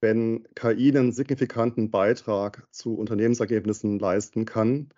Wenn 0.00 0.48
KI 0.56 0.88
einen 0.88 1.12
signifikanten 1.12 1.90
Beitrag 1.90 2.66
zu 2.72 2.96
Unternehmensergebnissen 2.96 4.00
leisten 4.00 4.44
kann, 4.46 4.88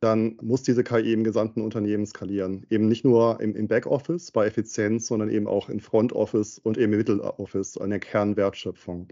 dann 0.00 0.36
muss 0.40 0.62
diese 0.62 0.84
KI 0.84 1.12
im 1.12 1.24
gesamten 1.24 1.60
Unternehmen 1.60 2.06
skalieren. 2.06 2.66
Eben 2.70 2.88
nicht 2.88 3.04
nur 3.04 3.40
im, 3.40 3.56
im 3.56 3.68
Backoffice 3.68 4.30
bei 4.30 4.46
Effizienz, 4.46 5.06
sondern 5.06 5.30
eben 5.30 5.46
auch 5.46 5.68
im 5.68 5.80
Front 5.80 6.12
Office 6.12 6.58
und 6.58 6.76
im 6.76 6.90
Middle 6.90 7.22
Office 7.22 7.76
an 7.76 7.90
der 7.90 7.98
Kernwertschöpfung. 7.98 9.08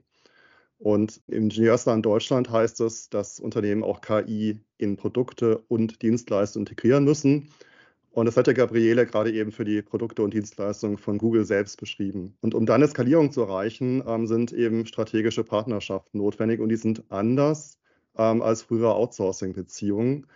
Und 0.79 1.23
im 1.27 1.45
Ingenieursland 1.45 2.05
Deutschland 2.05 2.51
heißt 2.51 2.81
es, 2.83 3.09
dass 3.09 3.41
Unternehmen 3.41 3.83
auch 3.83 4.01
KI 4.01 4.61
in 4.77 4.97
Produkte 4.97 5.59
und 5.69 6.03
Dienstleistungen 6.03 6.67
integrieren 6.67 7.05
müssen. 7.05 7.49
Und 8.11 8.27
das 8.27 8.37
hat 8.37 8.47
ja 8.47 8.53
Gabriele 8.53 9.07
gerade 9.07 9.33
eben 9.33 9.53
für 9.53 9.65
die 9.65 9.83
Produkte 9.83 10.23
und 10.23 10.33
Dienstleistungen 10.33 10.99
von 10.99 11.19
Google 11.19 11.45
selbst 11.45 11.79
beschrieben. 11.79 12.37
Und 12.41 12.55
um 12.55 12.65
dann 12.65 12.83
eine 12.83 12.89
Skalierung 12.89 13.31
zu 13.33 13.43
erreichen, 13.43 14.03
ähm, 14.07 14.27
sind 14.27 14.53
eben 14.53 14.87
strategische 14.87 15.45
Partnerschaften 15.45 16.19
notwendig 16.19 16.61
und 16.61 16.69
die 16.69 16.77
sind 16.77 17.05
anders 17.11 17.79
ähm, 18.17 18.41
als 18.41 18.63
frühere 18.63 18.95
Outsourcing-Beziehungen 18.95 20.27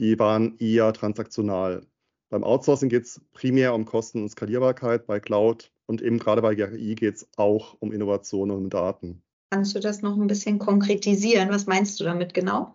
die 0.00 0.18
waren 0.18 0.56
eher 0.58 0.92
transaktional. 0.92 1.86
Beim 2.30 2.42
Outsourcing 2.42 2.88
geht 2.88 3.04
es 3.04 3.20
primär 3.32 3.74
um 3.74 3.84
Kosten 3.84 4.22
und 4.22 4.30
Skalierbarkeit, 4.30 5.06
bei 5.06 5.20
Cloud 5.20 5.70
und 5.86 6.00
eben 6.00 6.18
gerade 6.18 6.42
bei 6.42 6.54
GRI 6.54 6.94
geht 6.94 7.16
es 7.16 7.28
auch 7.36 7.76
um 7.80 7.92
Innovation 7.92 8.50
und 8.50 8.56
um 8.56 8.70
Daten. 8.70 9.22
Kannst 9.50 9.74
du 9.74 9.80
das 9.80 10.00
noch 10.00 10.16
ein 10.16 10.26
bisschen 10.26 10.58
konkretisieren? 10.58 11.50
Was 11.50 11.66
meinst 11.66 12.00
du 12.00 12.04
damit 12.04 12.34
genau? 12.34 12.74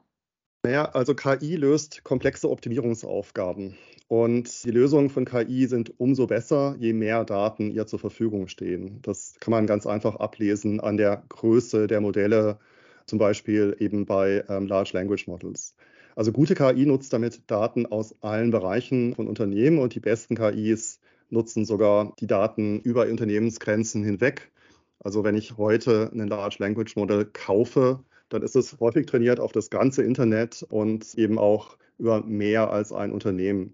Naja, 0.63 0.85
also 0.85 1.15
KI 1.15 1.55
löst 1.55 2.03
komplexe 2.03 2.49
Optimierungsaufgaben. 2.49 3.75
Und 4.07 4.63
die 4.63 4.71
Lösungen 4.71 5.09
von 5.09 5.25
KI 5.25 5.65
sind 5.65 5.99
umso 5.99 6.27
besser, 6.27 6.75
je 6.77 6.93
mehr 6.93 7.23
Daten 7.23 7.71
ihr 7.71 7.87
zur 7.87 7.97
Verfügung 7.97 8.47
stehen. 8.47 8.99
Das 9.01 9.35
kann 9.39 9.51
man 9.51 9.65
ganz 9.65 9.87
einfach 9.87 10.17
ablesen 10.17 10.79
an 10.79 10.97
der 10.97 11.23
Größe 11.29 11.87
der 11.87 12.01
Modelle, 12.01 12.59
zum 13.07 13.17
Beispiel 13.17 13.75
eben 13.79 14.05
bei 14.05 14.43
ähm, 14.49 14.67
Large 14.67 14.91
Language 14.93 15.27
Models. 15.27 15.75
Also 16.15 16.31
gute 16.31 16.55
KI 16.55 16.85
nutzt 16.85 17.11
damit 17.11 17.49
Daten 17.51 17.85
aus 17.85 18.15
allen 18.21 18.49
Bereichen 18.49 19.15
von 19.15 19.27
Unternehmen 19.27 19.79
und 19.79 19.95
die 19.95 19.99
besten 19.99 20.35
KIs 20.35 21.01
nutzen 21.29 21.65
sogar 21.65 22.13
die 22.19 22.27
Daten 22.27 22.79
über 22.79 23.07
Unternehmensgrenzen 23.07 24.03
hinweg. 24.03 24.51
Also 24.99 25.25
wenn 25.25 25.35
ich 25.35 25.57
heute 25.57 26.09
ein 26.13 26.27
Large 26.27 26.57
Language 26.59 26.95
Model 26.95 27.25
kaufe, 27.25 28.03
dann 28.29 28.43
ist 28.43 28.55
es 28.55 28.79
häufig 28.79 29.05
trainiert 29.07 29.41
auf 29.41 29.51
das 29.51 29.69
ganze 29.69 30.03
Internet 30.03 30.63
und 30.63 31.13
eben 31.15 31.37
auch 31.37 31.77
über 31.97 32.23
mehr 32.23 32.71
als 32.71 32.93
ein 32.93 33.11
Unternehmen. 33.11 33.73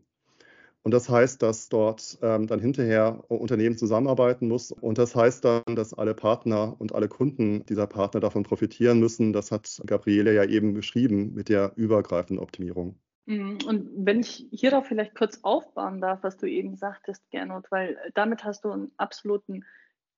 Und 0.84 0.92
das 0.94 1.10
heißt, 1.10 1.42
dass 1.44 1.70
dort 1.70 2.18
ähm, 2.24 2.48
dann 2.48 2.60
hinterher 2.60 3.24
Unternehmen 3.28 3.78
zusammenarbeiten 3.78 4.48
muss. 4.48 4.72
Und 4.72 4.98
das 4.98 5.16
heißt 5.16 5.46
dann, 5.46 5.76
dass 5.76 5.94
alle 5.94 6.16
Partner 6.16 6.76
und 6.80 6.96
alle 6.96 7.08
Kunden 7.08 7.66
dieser 7.68 7.86
Partner 7.86 8.20
davon 8.20 8.44
profitieren 8.44 9.00
müssen. 9.00 9.32
Das 9.32 9.52
hat 9.52 9.82
Gabriele 9.86 10.34
ja 10.34 10.44
eben 10.44 10.74
beschrieben 10.74 11.34
mit 11.36 11.50
der 11.50 11.74
übergreifenden 11.76 12.44
Optimierung. 12.44 12.96
Mhm. 13.28 13.60
Und 13.68 13.90
wenn 13.96 14.22
ich 14.22 14.48
hierauf 14.52 14.88
vielleicht 14.88 15.14
kurz 15.14 15.40
aufbauen 15.44 16.02
darf, 16.02 16.24
was 16.24 16.38
du 16.38 16.48
eben 16.48 16.76
sagtest, 16.76 17.30
Gernot, 17.30 17.70
weil 17.70 17.98
damit 18.16 18.44
hast 18.44 18.66
du 18.66 18.72
einen 18.72 18.92
absoluten 18.98 19.64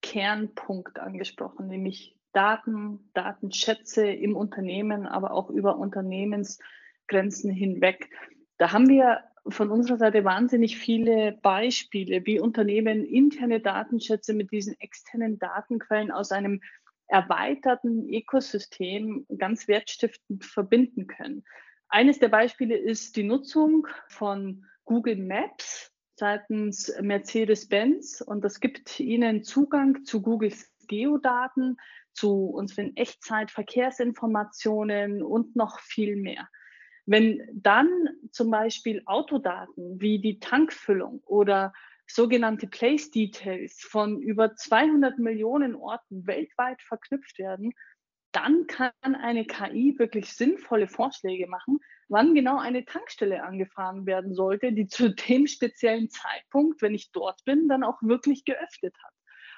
Kernpunkt 0.02 0.98
angesprochen, 1.00 1.68
nämlich 1.68 2.18
Daten, 2.32 3.10
Datenschätze 3.14 4.08
im 4.08 4.36
Unternehmen, 4.36 5.06
aber 5.06 5.32
auch 5.32 5.50
über 5.50 5.78
Unternehmensgrenzen 5.78 7.52
hinweg. 7.52 8.10
Da 8.58 8.72
haben 8.72 8.88
wir 8.88 9.20
von 9.48 9.70
unserer 9.70 9.98
Seite 9.98 10.24
wahnsinnig 10.24 10.78
viele 10.78 11.38
Beispiele, 11.42 12.26
wie 12.26 12.40
Unternehmen 12.40 13.06
interne 13.06 13.60
Datenschätze 13.60 14.34
mit 14.34 14.52
diesen 14.52 14.80
externen 14.80 15.40
Datenquellen 15.40 16.12
aus 16.12 16.32
einem 16.32 16.62
erweiterten 17.08 18.08
Ökosystem 18.10 19.26
ganz 19.38 19.68
wertstiftend 19.68 20.46
verbinden 20.46 21.08
können. 21.08 21.44
Eines 21.90 22.20
der 22.20 22.30
Beispiele 22.30 22.78
ist 22.78 23.18
die 23.18 23.24
Nutzung 23.24 23.88
von 24.08 24.66
Google 24.86 25.18
Maps 25.18 25.92
seitens 26.16 26.94
Mercedes-Benz 27.02 28.22
und 28.22 28.44
das 28.44 28.60
gibt 28.60 29.00
ihnen 29.00 29.44
Zugang 29.44 30.06
zu 30.06 30.22
Googles 30.22 30.72
Geodaten, 30.88 31.78
zu 32.14 32.46
unseren 32.46 32.96
Echtzeit-Verkehrsinformationen 32.96 35.24
und 35.24 35.56
noch 35.56 35.80
viel 35.80 36.16
mehr. 36.16 36.48
Wenn 37.06 37.42
dann 37.54 37.90
zum 38.32 38.50
Beispiel 38.50 39.02
Autodaten 39.06 40.00
wie 40.00 40.20
die 40.20 40.40
Tankfüllung 40.40 41.22
oder 41.26 41.74
sogenannte 42.08 42.68
Place 42.68 43.12
Details 43.12 43.80
von 43.82 44.22
über 44.22 44.56
200 44.56 45.20
Millionen 45.20 45.76
Orten 45.76 46.26
weltweit 46.28 46.82
verknüpft 46.82 47.40
werden, 47.40 47.74
dann 48.32 48.66
kann 48.68 48.92
eine 49.02 49.46
KI 49.46 49.96
wirklich 50.00 50.34
sinnvolle 50.34 50.88
Vorschläge 50.88 51.48
machen, 51.48 51.80
wann 52.08 52.34
genau 52.34 52.58
eine 52.58 52.84
Tankstelle 52.84 53.44
angefahren 53.44 54.06
werden 54.06 54.34
sollte, 54.34 54.74
die 54.74 54.88
zu 54.88 55.14
dem 55.14 55.48
speziellen 55.48 56.10
Zeitpunkt, 56.10 56.82
wenn 56.82 56.96
ich 56.96 57.12
dort 57.12 57.44
bin, 57.46 57.68
dann 57.68 57.84
auch 57.84 58.02
wirklich 58.02 58.44
geöffnet 58.44 58.96
hat. 59.04 59.14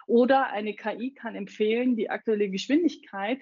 Oder 0.07 0.47
eine 0.47 0.75
KI 0.75 1.13
kann 1.13 1.35
empfehlen, 1.35 1.95
die 1.95 2.09
aktuelle 2.09 2.49
Geschwindigkeit 2.49 3.41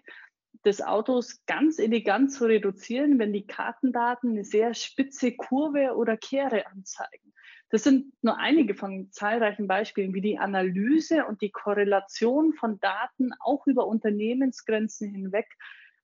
des 0.66 0.82
Autos 0.82 1.46
ganz 1.46 1.80
elegant 1.80 2.32
zu 2.32 2.46
reduzieren, 2.46 3.20
wenn 3.20 3.34
die 3.34 3.46
Kartendaten 3.46 4.32
eine 4.32 4.46
sehr 4.46 4.74
spitze 4.74 5.34
Kurve 5.34 5.96
oder 5.96 6.18
Kehre 6.18 6.68
anzeigen. 6.68 7.34
Das 7.70 7.84
sind 7.84 8.14
nur 8.22 8.38
einige 8.38 8.76
von 8.76 9.12
zahlreichen 9.12 9.68
Beispielen, 9.68 10.14
wie 10.14 10.22
die 10.22 10.38
Analyse 10.38 11.26
und 11.26 11.42
die 11.42 11.50
Korrelation 11.50 12.54
von 12.54 12.80
Daten 12.80 13.32
auch 13.40 13.66
über 13.66 13.88
Unternehmensgrenzen 13.88 15.10
hinweg 15.10 15.48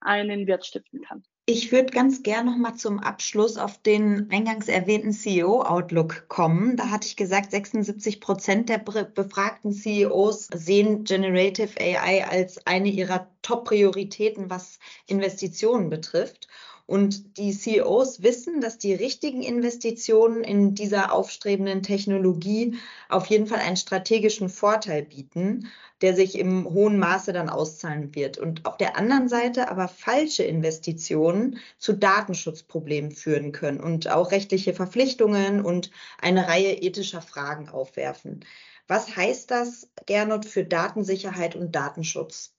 einen 0.02 0.48
Wert 0.48 0.66
stiften 0.66 1.02
kann. 1.02 1.24
Ich 1.52 1.72
würde 1.72 1.92
ganz 1.92 2.22
gerne 2.22 2.52
noch 2.52 2.58
mal 2.58 2.76
zum 2.76 3.00
Abschluss 3.00 3.58
auf 3.58 3.82
den 3.82 4.30
eingangs 4.30 4.68
erwähnten 4.68 5.14
CEO-Outlook 5.14 6.28
kommen. 6.28 6.78
Da 6.78 6.92
hatte 6.92 7.08
ich 7.08 7.16
gesagt, 7.16 7.50
76 7.50 8.22
Prozent 8.22 8.70
der 8.70 8.78
befragten 8.78 9.72
CEOs 9.72 10.50
sehen 10.54 11.06
Generative 11.06 11.80
AI 11.80 12.28
als 12.30 12.68
eine 12.68 12.90
ihrer 12.90 13.32
Top-Prioritäten, 13.42 14.52
was 14.52 14.78
Investitionen 15.08 15.90
betrifft. 15.90 16.48
Und 16.90 17.38
die 17.38 17.54
CEOs 17.54 18.24
wissen, 18.24 18.62
dass 18.62 18.80
die 18.80 18.96
richtigen 18.96 19.44
Investitionen 19.44 20.44
in 20.44 20.74
dieser 20.74 21.14
aufstrebenden 21.14 21.84
Technologie 21.84 22.80
auf 23.10 23.28
jeden 23.28 23.46
Fall 23.46 23.60
einen 23.60 23.78
strategischen 23.78 24.50
Vorteil 24.50 25.04
bieten, 25.04 25.68
der 26.02 26.16
sich 26.16 26.36
im 26.36 26.68
hohen 26.68 26.98
Maße 26.98 27.32
dann 27.32 27.48
auszahlen 27.48 28.16
wird. 28.16 28.40
Und 28.40 28.66
auf 28.66 28.76
der 28.76 28.98
anderen 28.98 29.30
Seite 29.30 29.70
aber 29.70 29.88
falsche 29.88 30.42
Investitionen 30.42 31.60
zu 31.78 31.94
Datenschutzproblemen 31.94 33.12
führen 33.12 33.52
können 33.52 33.80
und 33.82 34.10
auch 34.10 34.32
rechtliche 34.32 34.74
Verpflichtungen 34.74 35.64
und 35.64 35.92
eine 36.20 36.48
Reihe 36.48 36.74
ethischer 36.74 37.22
Fragen 37.22 37.70
aufwerfen. 37.70 38.44
Was 38.88 39.16
heißt 39.16 39.52
das, 39.52 39.92
Gernot, 40.08 40.46
für 40.46 40.66
Datensicherheit 40.66 41.56
und 41.56 41.76
Datenschutz? 41.76 42.56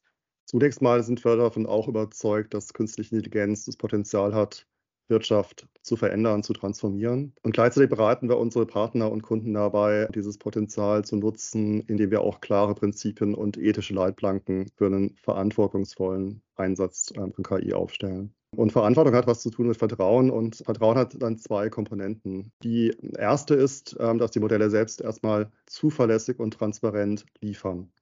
Zunächst 0.50 0.82
mal 0.82 1.00
sind 1.04 1.24
wir 1.24 1.36
davon 1.36 1.64
auch 1.64 1.86
überzeugt, 1.86 2.54
dass 2.54 2.74
künstliche 2.74 3.14
Intelligenz 3.14 3.66
das 3.66 3.76
Potenzial 3.76 4.34
hat, 4.34 4.66
Wirtschaft 5.06 5.68
zu 5.82 5.94
verändern, 5.94 6.42
zu 6.42 6.52
transformieren. 6.52 7.34
Und 7.44 7.52
gleichzeitig 7.52 7.88
beraten 7.88 8.28
wir 8.28 8.36
unsere 8.36 8.66
Partner 8.66 9.12
und 9.12 9.22
Kunden 9.22 9.54
dabei, 9.54 10.08
dieses 10.12 10.38
Potenzial 10.38 11.04
zu 11.04 11.14
nutzen, 11.14 11.82
indem 11.82 12.10
wir 12.10 12.22
auch 12.22 12.40
klare 12.40 12.74
Prinzipien 12.74 13.36
und 13.36 13.58
ethische 13.58 13.94
Leitplanken 13.94 14.66
für 14.74 14.86
einen 14.86 15.14
verantwortungsvollen 15.22 16.42
Einsatz 16.56 17.12
ähm, 17.14 17.32
von 17.32 17.44
KI 17.44 17.72
aufstellen. 17.72 18.34
Und 18.56 18.72
Verantwortung 18.72 19.14
hat 19.14 19.28
was 19.28 19.42
zu 19.42 19.50
tun 19.50 19.68
mit 19.68 19.76
Vertrauen 19.76 20.32
und 20.32 20.56
Vertrauen 20.56 20.98
hat 20.98 21.14
dann 21.22 21.38
zwei 21.38 21.70
Komponenten. 21.70 22.50
Die 22.64 22.92
erste 23.16 23.54
ist, 23.54 23.96
ähm, 24.00 24.18
dass 24.18 24.32
die 24.32 24.40
Modelle 24.40 24.68
selbst 24.68 25.00
erstmal 25.00 25.52
zuverlässig 25.66 26.40
und 26.40 26.54
transparent 26.54 27.24
liefern. 27.40 27.92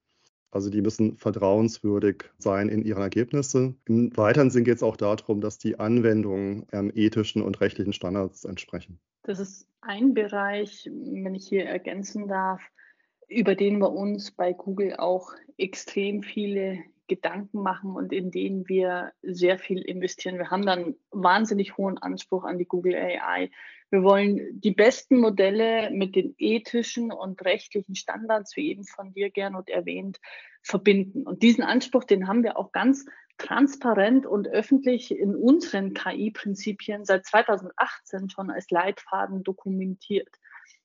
Also 0.51 0.71
die 0.71 0.81
müssen 0.81 1.17
vertrauenswürdig 1.17 2.25
sein 2.39 2.69
in 2.69 2.83
ihren 2.83 3.03
Ergebnissen. 3.03 3.81
Im 3.87 4.17
weiteren 4.17 4.51
Sinn 4.51 4.65
geht 4.65 4.77
es 4.77 4.83
auch 4.83 4.97
darum, 4.97 5.41
dass 5.41 5.59
die 5.59 5.79
Anwendungen 5.79 6.67
ähm, 6.73 6.91
ethischen 6.95 7.43
und 7.43 7.61
rechtlichen 7.61 7.93
Standards 7.93 8.45
entsprechen. 8.45 8.99
Das 9.25 9.41
ist 9.41 9.67
ein 9.83 10.15
Bereich, 10.15 10.89
wenn 10.91 11.35
ich 11.35 11.47
hier 11.47 11.67
ergänzen 11.67 12.29
darf, 12.29 12.63
über 13.29 13.55
den 13.55 13.79
wir 13.79 13.93
uns 13.93 14.31
bei 14.31 14.55
Google 14.55 14.97
auch 14.97 15.33
extrem 15.59 16.23
viele 16.23 16.79
Gedanken 17.09 17.63
machen 17.63 17.95
und 17.97 18.13
in 18.13 18.31
denen 18.31 18.69
wir 18.69 19.13
sehr 19.23 19.59
viel 19.59 19.81
investieren. 19.81 20.39
Wir 20.39 20.51
haben 20.51 20.65
dann 20.65 20.95
wahnsinnig 21.11 21.77
hohen 21.77 21.99
Anspruch 21.99 22.45
an 22.45 22.59
die 22.59 22.67
Google 22.67 22.95
AI. 22.95 23.51
Wir 23.91 24.03
wollen 24.03 24.61
die 24.61 24.73
besten 24.73 25.19
Modelle 25.19 25.91
mit 25.91 26.15
den 26.15 26.35
ethischen 26.39 27.11
und 27.11 27.43
rechtlichen 27.45 27.95
Standards, 27.95 28.55
wie 28.57 28.71
eben 28.71 28.85
von 28.85 29.15
dir, 29.15 29.31
Gernot, 29.31 29.71
erwähnt, 29.71 30.19
verbinden. 30.63 31.23
Und 31.23 31.43
diesen 31.43 31.65
Anspruch, 31.65 32.05
den 32.05 32.29
haben 32.29 32.43
wir 32.43 32.59
auch 32.59 32.73
ganz 32.73 33.07
transparent 33.39 34.27
und 34.27 34.49
öffentlich 34.49 35.17
in 35.17 35.35
unseren 35.35 35.95
KI-Prinzipien 35.95 37.05
seit 37.05 37.25
2018 37.25 38.29
schon 38.29 38.51
als 38.51 38.71
Leitfaden 38.71 39.43
dokumentiert. 39.43 40.29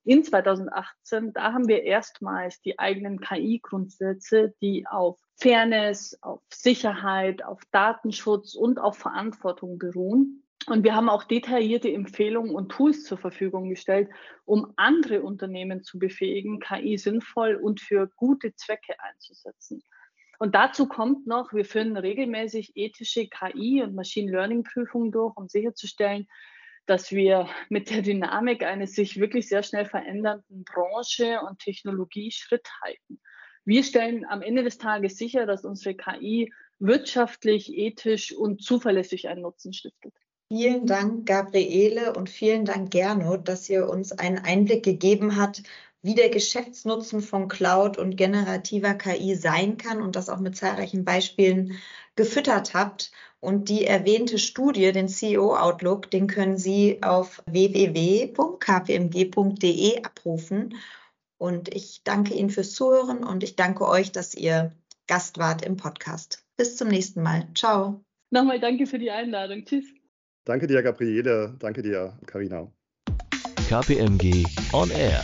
In 0.05 0.23
2018, 0.23 1.33
da 1.33 1.53
haben 1.53 1.67
wir 1.67 1.83
erstmals 1.83 2.61
die 2.61 2.77
eigenen 2.77 3.19
KI-Grundsätze, 3.19 4.53
die 4.61 4.85
auf 4.85 5.19
Fairness, 5.35 6.17
auf 6.21 6.41
Sicherheit, 6.53 7.43
auf 7.43 7.61
Datenschutz 7.71 8.55
und 8.55 8.79
auf 8.79 8.97
Verantwortung 8.97 9.77
beruhen. 9.79 10.42
Und 10.67 10.83
wir 10.83 10.95
haben 10.95 11.09
auch 11.09 11.23
detaillierte 11.23 11.91
Empfehlungen 11.91 12.55
und 12.55 12.69
Tools 12.69 13.03
zur 13.03 13.17
Verfügung 13.17 13.69
gestellt, 13.69 14.09
um 14.45 14.73
andere 14.77 15.21
Unternehmen 15.21 15.83
zu 15.83 15.99
befähigen, 15.99 16.59
KI 16.59 16.97
sinnvoll 16.97 17.55
und 17.55 17.81
für 17.81 18.09
gute 18.15 18.55
Zwecke 18.55 18.99
einzusetzen. 18.99 19.83
Und 20.39 20.55
dazu 20.55 20.87
kommt 20.87 21.27
noch, 21.27 21.53
wir 21.53 21.65
führen 21.65 21.97
regelmäßig 21.97 22.73
ethische 22.75 23.27
KI- 23.27 23.83
und 23.83 23.95
Machine 23.95 24.31
Learning-Prüfungen 24.31 25.11
durch, 25.11 25.35
um 25.37 25.47
sicherzustellen, 25.47 26.27
dass 26.85 27.11
wir 27.11 27.47
mit 27.69 27.89
der 27.89 28.01
Dynamik 28.01 28.63
eines 28.63 28.93
sich 28.93 29.19
wirklich 29.19 29.47
sehr 29.47 29.63
schnell 29.63 29.85
verändernden 29.85 30.65
Branche 30.65 31.39
und 31.47 31.59
Technologie 31.59 32.31
Schritt 32.31 32.67
halten. 32.81 33.21
Wir 33.65 33.83
stellen 33.83 34.25
am 34.25 34.41
Ende 34.41 34.63
des 34.63 34.77
Tages 34.77 35.17
sicher, 35.17 35.45
dass 35.45 35.63
unsere 35.63 35.95
KI 35.95 36.53
wirtschaftlich, 36.79 37.73
ethisch 37.73 38.33
und 38.33 38.61
zuverlässig 38.61 39.29
einen 39.29 39.43
Nutzen 39.43 39.71
stiftet. 39.71 40.13
Vielen 40.55 40.85
Dank, 40.85 41.25
Gabriele, 41.25 42.13
und 42.13 42.29
vielen 42.29 42.63
Dank, 42.63 42.91
Gernot, 42.91 43.47
dass 43.47 43.67
ihr 43.71 43.89
uns 43.89 44.11
einen 44.11 44.37
Einblick 44.37 44.83
gegeben 44.83 45.35
habt, 45.35 45.63
wie 46.03 46.13
der 46.13 46.29
Geschäftsnutzen 46.29 47.21
von 47.21 47.47
Cloud 47.47 47.97
und 47.97 48.17
generativer 48.17 48.93
KI 48.93 49.33
sein 49.33 49.77
kann 49.77 49.99
und 49.99 50.15
das 50.15 50.29
auch 50.29 50.37
mit 50.37 50.55
zahlreichen 50.55 51.05
Beispielen 51.05 51.79
gefüttert 52.15 52.75
habt. 52.75 53.11
Und 53.39 53.67
die 53.67 53.83
erwähnte 53.83 54.37
Studie, 54.37 54.91
den 54.91 55.07
CEO 55.07 55.55
Outlook, 55.55 56.11
den 56.11 56.27
können 56.27 56.59
Sie 56.59 57.01
auf 57.01 57.41
www.kpmg.de 57.47 58.43
abrufen. 60.03 60.75
Und 61.39 61.73
ich 61.73 62.03
danke 62.03 62.35
Ihnen 62.35 62.51
fürs 62.51 62.73
Zuhören 62.73 63.23
und 63.23 63.41
ich 63.43 63.55
danke 63.55 63.87
euch, 63.87 64.11
dass 64.11 64.35
ihr 64.35 64.71
Gast 65.07 65.39
wart 65.39 65.65
im 65.65 65.77
Podcast. 65.77 66.45
Bis 66.57 66.77
zum 66.77 66.89
nächsten 66.89 67.23
Mal. 67.23 67.47
Ciao. 67.55 68.05
Nochmal 68.29 68.59
danke 68.59 68.85
für 68.85 68.99
die 68.99 69.09
Einladung. 69.09 69.65
Tschüss. 69.65 70.02
Danke 70.45 70.67
dir, 70.67 70.81
Gabriele. 70.83 71.55
Danke 71.59 71.81
dir, 71.81 72.17
Karina. 72.25 72.67
KPMG 73.69 74.45
On 74.73 74.89
Air. 74.91 75.23